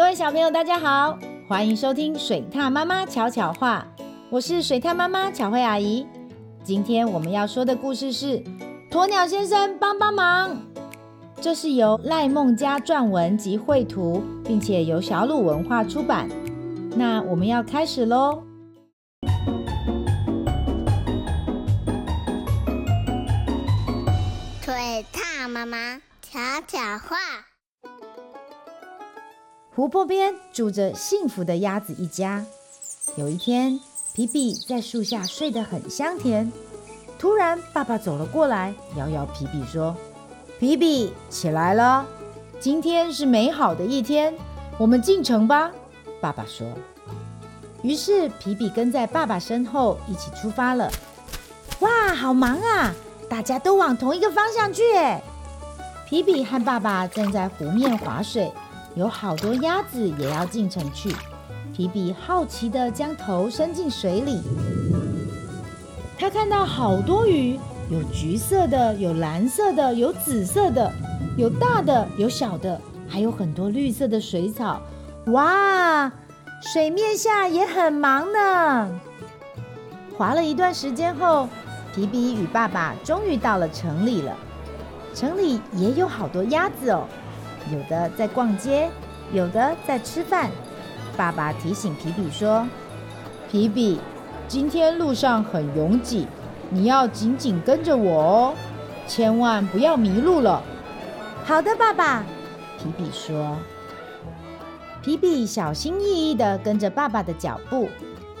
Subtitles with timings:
[0.00, 3.86] 各位小朋友，大家好，欢迎收听水獭妈妈巧巧话，
[4.30, 6.06] 我是水獭妈妈巧慧阿姨。
[6.64, 8.38] 今天我们要说的故事是
[8.90, 10.56] 《鸵鸟先生帮帮忙》，
[11.38, 16.26] 这是由赖孟家撰文及绘图，并且由小鲁文化出版。
[16.96, 18.42] 那我们要开始喽。
[24.62, 27.49] 水獭妈妈巧巧话。
[29.72, 32.44] 湖泊边住着幸福的鸭子一家。
[33.14, 33.78] 有一天，
[34.12, 36.52] 皮皮在树下睡得很香甜。
[37.16, 39.94] 突然，爸爸走了过来，摇摇皮皮说
[40.58, 42.04] ：“皮皮，起来了，
[42.58, 44.34] 今天是美好的一天，
[44.76, 45.70] 我们进城吧。”
[46.20, 46.66] 爸爸说。
[47.82, 50.90] 于是，皮皮跟在爸爸身后一起出发了。
[51.78, 52.92] 哇，好忙啊！
[53.28, 54.92] 大家都往同一个方向去。
[54.94, 55.22] 哎，
[56.08, 58.52] 皮和爸爸站在湖面划水。
[58.94, 61.14] 有好多鸭子也要进城去。
[61.72, 64.42] 皮比好奇地将头伸进水里，
[66.18, 70.92] 他看到好多鱼，有橘色的，有蓝色的，有紫色的，
[71.38, 74.82] 有大的，有小的，还有很多绿色的水草。
[75.26, 76.12] 哇，
[76.72, 78.90] 水面下也很忙呢。
[80.18, 81.48] 划了一段时间后，
[81.94, 84.36] 皮皮与爸爸终于到了城里了。
[85.14, 87.04] 城里也有好多鸭子哦。
[87.72, 88.90] 有的在逛街，
[89.32, 90.50] 有的在吃饭。
[91.16, 92.66] 爸爸提醒皮比说
[93.50, 94.00] ：“皮比，
[94.48, 96.26] 今天路上很拥挤，
[96.70, 98.54] 你要紧紧跟着我哦，
[99.06, 100.62] 千万不要迷路了。
[101.44, 102.24] ”“好的，爸爸。”
[102.78, 103.56] 皮比说。
[105.02, 107.88] 皮比小心翼翼地跟着爸爸的脚步。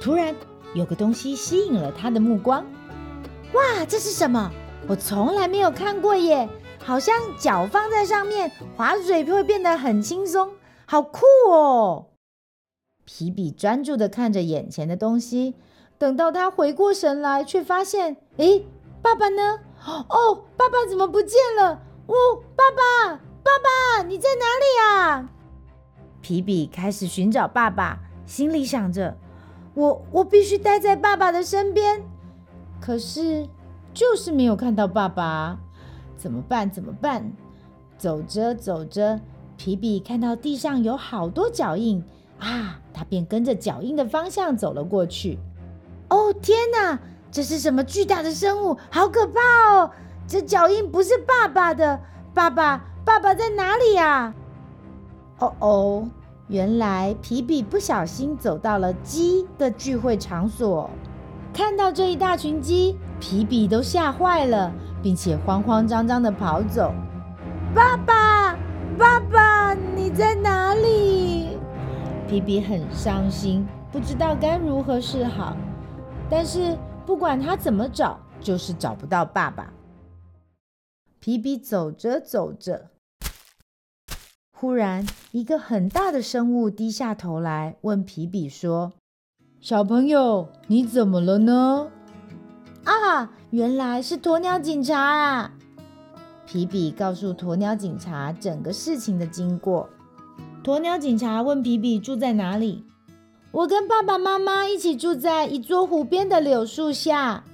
[0.00, 0.34] 突然，
[0.72, 2.64] 有个东西吸引了他的目光。
[3.54, 4.50] “哇，这是什么？
[4.86, 6.48] 我从来没有看过耶！”
[6.84, 10.52] 好像脚放在上面划水会变得很轻松，
[10.84, 12.10] 好酷哦！
[13.06, 15.54] 皮比专注地看着眼前的东西，
[15.96, 18.66] 等到他回过神来，却发现，诶，
[19.00, 19.60] 爸爸呢？
[19.86, 21.80] 哦，爸爸怎么不见了？
[22.06, 22.14] 哦，
[22.54, 25.30] 爸爸，爸爸，你在哪里啊？
[26.20, 29.16] 皮比开始寻找爸爸，心里想着，
[29.74, 32.02] 我我必须待在爸爸的身边，
[32.78, 33.48] 可是
[33.94, 35.58] 就是没有看到爸爸。
[36.16, 36.70] 怎么办？
[36.70, 37.30] 怎么办？
[37.96, 39.20] 走着走着，
[39.56, 42.02] 皮比看到地上有好多脚印
[42.38, 45.38] 啊，他便跟着脚印的方向走了过去。
[46.10, 46.98] 哦，天哪！
[47.30, 48.76] 这是什么巨大的生物？
[48.90, 49.40] 好可怕
[49.74, 49.90] 哦！
[50.26, 52.00] 这脚印不是爸爸的，
[52.32, 54.32] 爸爸，爸爸在哪里呀？
[55.40, 56.08] 哦哦，
[56.46, 60.88] 原来皮比不小心走到了鸡的聚会场所，
[61.52, 64.72] 看到这一大群鸡，皮比都吓坏了。
[65.04, 66.94] 并且慌慌张张的跑走。
[67.74, 68.56] 爸爸，
[68.96, 71.58] 爸爸，你在哪里？
[72.26, 75.54] 皮皮很伤心，不知道该如何是好。
[76.30, 79.74] 但是不管他怎么找，就是找不到爸爸。
[81.20, 82.88] 皮皮走着走着，
[84.56, 88.94] 忽然一个很大的生物低下头来问皮皮说
[89.60, 91.90] ：“小朋友，你怎么了呢？”
[93.50, 95.52] 原来是鸵鸟警察啊！
[96.46, 99.88] 皮比告诉鸵鸟警察整个事情的经过。
[100.62, 102.84] 鸵鸟警察问皮比住在哪里？
[103.50, 107.44] 我跟爸爸妈妈一起住在一座湖边的柳树下。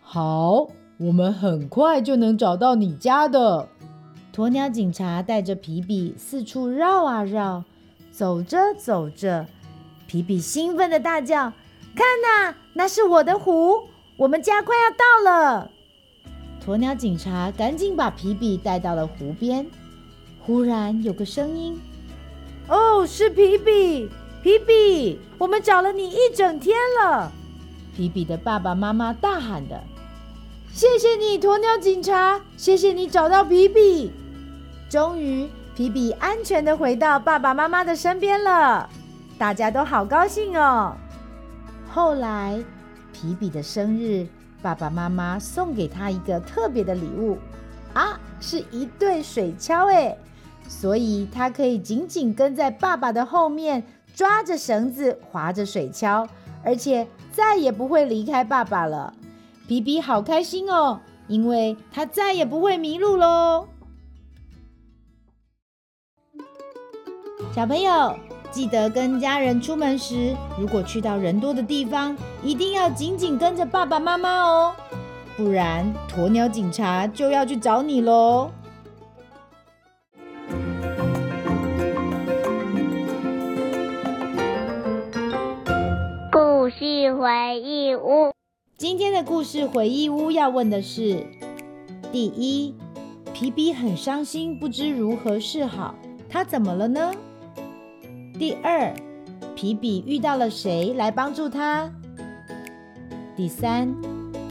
[0.00, 0.68] 好，
[0.98, 3.68] 我们很快就能找到你家的。
[4.34, 7.64] 鸵鸟警察带着皮比四处绕啊绕，
[8.10, 9.46] 走着走着，
[10.06, 11.52] 皮比兴奋地大叫
[11.94, 13.80] ：“看呐，那是我的湖！”
[14.18, 15.70] 我们家快要到了，
[16.66, 19.64] 鸵鸟警察赶紧把皮比带到了湖边。
[20.40, 21.80] 忽然有个声音
[22.66, 24.10] ：“哦，是皮比，
[24.42, 27.30] 皮比，我们找了你一整天了。”
[27.94, 29.80] 皮比的爸爸妈妈大喊的
[30.74, 34.10] ：“谢谢你，鸵鸟警察，谢谢你找到皮比。”
[34.90, 38.90] 终于，皮比安全的回到爸爸妈妈的身边了，
[39.38, 40.96] 大家都好高兴哦。
[41.88, 42.60] 后来。
[43.20, 44.24] 皮比的生日，
[44.62, 47.36] 爸爸妈妈送给他一个特别的礼物
[47.92, 50.16] 啊，是一对水锹哎，
[50.68, 53.82] 所以他可以紧紧跟在爸爸的后面，
[54.14, 56.28] 抓着绳子划着水锹，
[56.64, 59.12] 而且再也不会离开爸爸了。
[59.66, 63.66] 皮皮好开心哦，因为他再也不会迷路喽。
[67.52, 68.37] 小朋友。
[68.50, 74.74] 记得跟家人出门时，如果去到人多的地方，一定要紧紧跟着爸爸妈妈哦，
[75.36, 78.50] 不然鸵鸟警察就要去找你喽。
[86.32, 88.32] 故事回忆屋，
[88.76, 91.24] 今天的故事回忆屋要问的是：
[92.10, 92.74] 第一，
[93.32, 95.94] 皮皮很伤心，不知如何是好，
[96.28, 97.12] 他怎么了呢？
[98.38, 98.94] 第二，
[99.56, 101.90] 皮比遇到了谁来帮助他？
[103.34, 103.92] 第三，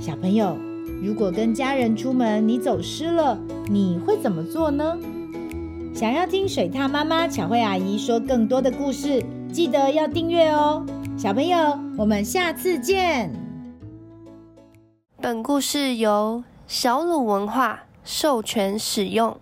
[0.00, 0.56] 小朋友，
[1.02, 3.38] 如果跟家人出门你走失了，
[3.68, 4.96] 你会怎么做呢？
[5.94, 9.22] 想要听水獭妈妈巧慧阿姨说更多的故事，
[9.52, 10.86] 记得要订阅哦。
[11.18, 13.30] 小朋友，我们下次见。
[15.20, 19.36] 本故事由小鲁文化授权使用。